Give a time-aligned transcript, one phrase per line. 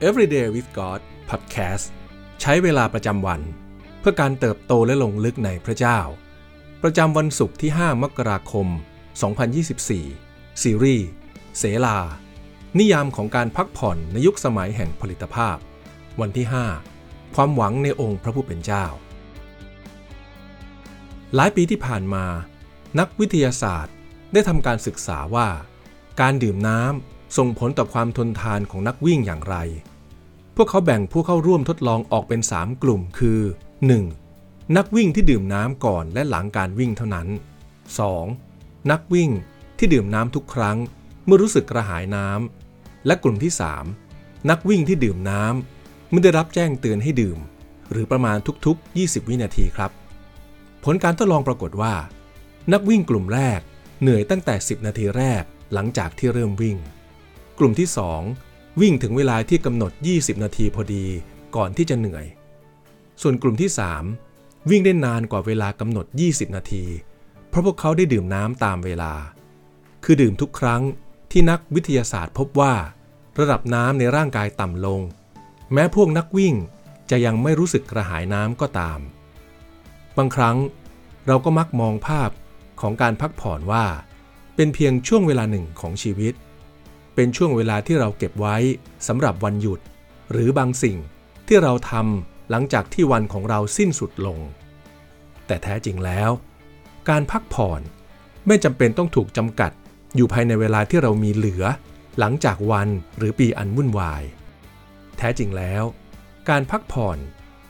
[0.00, 1.86] Everyday with God Podcast
[2.40, 3.40] ใช้เวลาประจำวัน
[4.00, 5.98] เพื่อการเติบโตและลงลึกในพระเจ้า
[6.82, 8.66] ประจำวันศุกร์ที่ 5 มกราคม
[9.44, 11.08] 2024 ซีรีส์
[11.58, 11.98] เสลา
[12.78, 15.56] นิยามของการพักผ่อนในยุคสมัยแห่งผลิตภาพ
[16.20, 16.46] วันที่
[16.90, 18.84] 5 ความหวังในองค์พระผู้เป็นเจ้า
[21.34, 22.24] หลายปีที่ผ่านมา
[22.98, 23.94] นักวิทยาศาสตร์
[24.32, 25.48] ได้ทำการศึกษาว่า
[26.20, 29.56] การดื่มน้ำ ส่งผลต่อความทนทานของนักวิ่งอย่างไร
[30.56, 33.40] พวกเขาแบ่งผู้เข้าร่วมทดลองออกเป็น 3 กลุ่มคือ
[34.08, 34.76] 1.
[34.76, 37.28] นักวิ่งที่ดื่มน้ำก่อนและหลังการวิ่งเท่านั้น
[38.08, 38.90] 2.
[38.90, 39.30] นักวิ่ง
[39.78, 40.78] ที่ดื่มน้ำทุกครั้ง
[41.24, 43.52] เมื่อรู้สึกกระหายน้ำ และกลุ่มที่
[44.00, 47.38] 3 นักวิ่งที่ดื่มน้ำเมื่อได้รับแจ้งเตือนให้ดื่ม
[47.90, 49.90] หรือประมาณทุกๆ 20 วินาทีครับ
[50.84, 51.94] ผลการทดลองปรากฏว่า
[52.72, 53.60] นักวิ่งกลุ่มแรก
[54.02, 56.76] เหนื่อยตั้งแต่ 10 นาทีแรกหลังจากที่เริ่มวิ่ง
[57.58, 57.88] กลุ่มที่
[58.34, 61.04] 2 วิ่งถึงเวลาที่กำหนด 20 นาทีพอดี
[61.56, 62.26] ก่อนที่จะเหนื่อย
[63.22, 63.70] ส่วนกลุ่มที่
[64.18, 66.84] 3 วิ่งได้นานกว่าเวลากำหนด 20 นาที
[67.48, 69.12] เพราะพวกเขาได้ดื่มน้ำตามเวลา
[70.04, 70.82] คือดื่มทุกครั้ง
[71.30, 72.74] ที่นักวิทยาศาสตร์พบว่า
[73.38, 75.00] ระดับน้ำในร่างกายต่ำลง
[75.72, 76.54] แม้พวกนักวิ่ง
[77.10, 79.00] จะยังไม่รู้สึกกระหายน้ำก็ตาม
[80.16, 80.56] บางครั้ง
[81.26, 82.30] เราก็มักมองภาพ
[82.80, 83.84] ของการพักผ่อนว่า
[84.56, 86.34] เป็นเพียงช่วงเวลาหนึ่งของชีวิต
[87.16, 88.56] เป็นช่วงเวลาที่เราเก็บไว้
[89.06, 89.80] สำหรับวันหยุด
[90.32, 90.98] หรือบางสิ่ง
[91.46, 94.38] ที่เราทำหลังจากที่วันของเราสิ้นสุดลง
[95.46, 96.30] แต่แท้จริงแล้ว
[97.08, 97.80] การพักผ่อน
[98.46, 99.72] ไม่จำเป็นต้องถูกจำกัด
[100.16, 101.64] อยู่ภายในเวลาที่เรามีเหลือ
[102.18, 104.22] หลังจากวันหรือปีอันวุ่นวาย
[105.16, 105.82] แท้จริงแล้ว
[106.48, 107.18] การพักผ่อน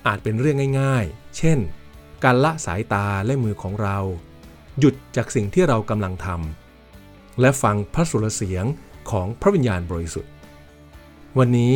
[0.06, 1.58] อาจเป็นเรื่องง่าย ๆ เช่น
[2.24, 3.98] การละสายตาและมือของเรา
[4.78, 8.64] หยุดจากสิ่งที่เรากำลังทำและฟังพระสุรเสียง
[9.10, 10.32] ของพระวิญญาณบริสุทธิ์
[11.38, 11.74] วันนี้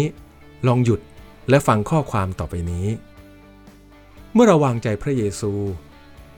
[0.67, 1.01] ลองหยุด
[1.49, 2.87] และฟังข้อความต่อไปนี้
[4.33, 5.53] เมื่อเราวางใจพระเยซู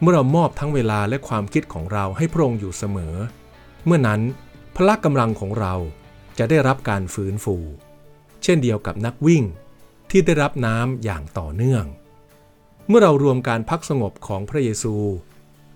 [0.00, 3.14] เมื่อเรามอบทั้งเวลาและความคิดของเราให้พระองค์อยู่เสมอ
[3.84, 4.20] เมื่อนั้น
[4.76, 5.74] พละกำลังของเรา
[6.38, 7.56] จะได้รับการฟื้นฟู
[8.42, 9.44] เช่นเดียวกับนักวิ่ง
[10.10, 11.84] ที่ได้รับน้ำอย่างต่อเนื่อง
[12.88, 14.94] เมื่อเรารวมการพักสงบของพระเยซู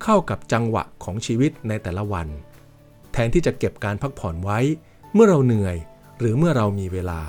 [0.03, 2.29] เข้ากับจังหวะของชีวิตในแต่ละวัน
[3.13, 4.59] แทนที่จะเก็บการพักผ่อนไว้
[5.19, 5.77] เมื่อเราเหนื่อย
[6.19, 7.21] หรือเมื่อเรามีเวลา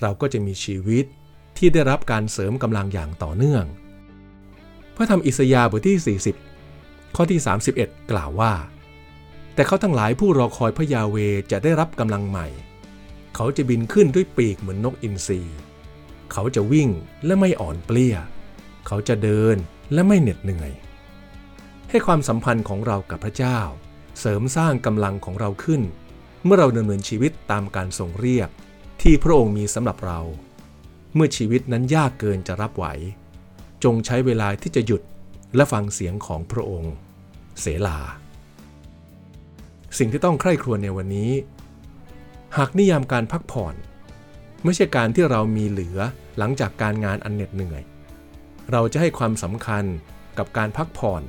[0.00, 1.04] เราก็จะมีชีวิต
[1.56, 3.64] ที่ได้รับการเสริมกำลังอย่างต่อเนื่อง
[4.96, 6.18] พระธรรมอิสยาห์บทที่
[6.62, 7.40] 40 ข้อที่
[7.74, 8.52] 31 กล่าวว่า
[9.54, 11.16] แต่เขาทั้งหลายผู้รอคอยพระยาเว
[11.50, 12.46] จะได้รับกำลังใหม่
[13.34, 15.40] เขาจะบินขึ้นด้วยปีกเหมือนนกอินทรี
[16.32, 16.88] เขาจะวิ่ง
[17.24, 18.16] และไม่อ่อนเปลี้ย
[18.86, 19.56] เขาจะเดิน
[19.92, 20.72] และไม่เหน็ดเหนื่อย
[21.90, 23.58] ให้ความสัมพันธ์ของเรากับพระเจ้า
[24.20, 25.82] เสริมสร้างกำลังของเราขึ้น
[26.44, 28.48] เมื่อเราดำเนินชีวิตตามการทรงเรียก
[29.02, 30.20] ที่พระองค์มีสำหรับเรา
[31.14, 32.86] เมื่อชีวิตนั้นยากเกินจะรับไหว
[33.84, 35.02] จงใช้เวลาที่จะหยุด
[35.56, 36.94] และฟังเสียงของพระองค์
[37.60, 37.98] เสลา
[39.98, 41.32] สิ่งที่ต้องใคร่ครวญในวันนี้
[42.56, 43.74] หากนิยามการพักผ่อน
[44.64, 45.98] ไม่ใช่การที่เรามีเหลือ
[46.38, 47.82] หลังจากการงานอันเหน็ดเหนื่อย
[48.72, 49.84] เราจะให้ความสำคัญ
[50.38, 51.22] กับการพักผ่อน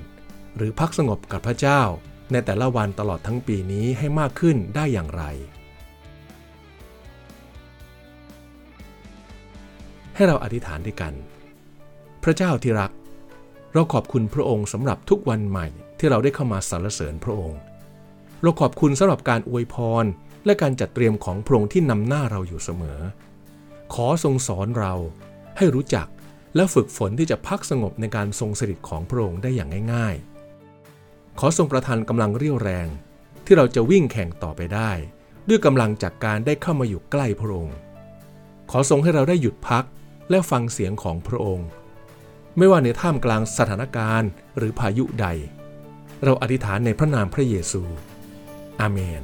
[0.55, 1.81] หรือพักสงบกับพระเจ้า
[2.31, 5.23] ในแต่ละวันตลอดทั้งปีนี้ให้มากขึ้นได้อย่างไร
[10.15, 11.13] ให้เราอธิษฐานด้วยกัน
[12.23, 12.91] พระเจ้าที่รัก
[13.73, 15.67] เราขอบคุณพระองค์สำหรับทุกวันใหม่
[15.99, 17.59] ที่เราได้เข้ามาสรรเสริญพระองค์
[18.41, 20.05] เราขอบคุณสำหรับการอวยพร
[20.45, 22.99] และการจัดเตรียมของพระองค์ที่นำหน้าเราอยู่เสมอ
[23.93, 24.93] ขอทรงสอนเรา
[25.57, 26.07] ให้รู้จัก
[26.55, 30.30] และฝึกฝนที่จะพักสงบในการทรงสถิตของพระองค์ได้อย่างง่ายๆ
[31.39, 32.87] ขอทรงประทานกำลังเรี่ยวแรง
[33.45, 34.91] ที่เราจะวิ่งแข่งต่อไปได้
[35.49, 37.75] ด้วยกำลังจากการได้เข้ามาอยู่ใกล้พระองค์
[38.71, 39.85] ขอทรงให้เราได้หยุดพัก
[40.29, 41.67] และฟังเสียงของพระองค์
[42.57, 45.27] ไม่ว่าในท่ามกลางสถานการณ์หรือพายุใด
[46.23, 47.83] เราอธิษฐานในพระนามพระเยซู
[48.79, 49.23] อาเมน